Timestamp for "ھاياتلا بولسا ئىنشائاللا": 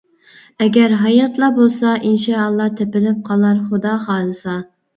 1.01-2.67